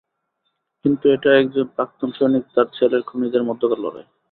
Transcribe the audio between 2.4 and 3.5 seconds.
আর তার ছেলের খুনিদের